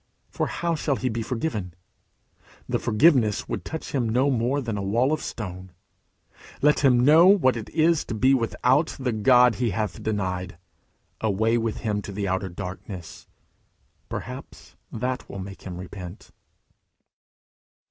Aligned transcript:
For 0.31 0.47
how 0.47 0.73
shall 0.73 0.95
he 0.95 1.09
be 1.09 1.21
forgiven? 1.21 1.75
The 2.67 2.79
forgiveness 2.79 3.47
would 3.47 3.63
touch 3.63 3.91
him 3.91 4.09
no 4.09 4.31
more 4.31 4.59
than 4.59 4.75
a 4.75 4.81
wall 4.81 5.13
of 5.13 5.21
stone. 5.21 5.73
Let 6.59 6.79
him 6.79 7.05
know 7.05 7.27
what 7.27 7.55
it 7.55 7.69
is 7.69 8.03
to 8.05 8.15
be 8.15 8.33
without 8.33 8.95
the 8.99 9.11
God 9.11 9.57
he 9.61 9.69
hath 9.69 10.01
denied. 10.01 10.57
Away 11.19 11.55
with 11.59 11.81
him 11.81 12.01
to 12.01 12.11
the 12.11 12.27
Outer 12.27 12.49
Darkness! 12.49 13.27
Perhaps 14.09 14.75
that 14.91 15.29
will 15.29 15.37
make 15.37 15.61
him 15.61 15.77
repent. 15.77 16.31